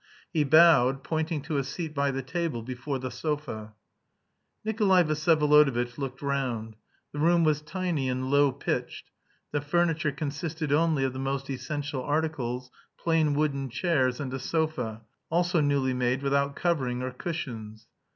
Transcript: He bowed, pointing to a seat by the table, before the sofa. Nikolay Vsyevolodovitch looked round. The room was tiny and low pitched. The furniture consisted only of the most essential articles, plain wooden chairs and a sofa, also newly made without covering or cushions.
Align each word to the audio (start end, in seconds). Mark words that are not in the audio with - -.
He 0.33 0.43
bowed, 0.43 1.03
pointing 1.03 1.43
to 1.43 1.57
a 1.59 1.63
seat 1.63 1.93
by 1.93 2.09
the 2.09 2.23
table, 2.23 2.63
before 2.63 2.97
the 2.97 3.11
sofa. 3.11 3.75
Nikolay 4.65 5.03
Vsyevolodovitch 5.03 5.99
looked 5.99 6.23
round. 6.23 6.75
The 7.11 7.19
room 7.19 7.43
was 7.43 7.61
tiny 7.61 8.09
and 8.09 8.31
low 8.31 8.51
pitched. 8.51 9.11
The 9.51 9.61
furniture 9.61 10.11
consisted 10.11 10.71
only 10.73 11.03
of 11.03 11.13
the 11.13 11.19
most 11.19 11.51
essential 11.51 12.01
articles, 12.01 12.71
plain 12.97 13.35
wooden 13.35 13.69
chairs 13.69 14.19
and 14.19 14.33
a 14.33 14.39
sofa, 14.39 15.03
also 15.29 15.61
newly 15.61 15.93
made 15.93 16.23
without 16.23 16.55
covering 16.55 17.03
or 17.03 17.11
cushions. 17.11 17.85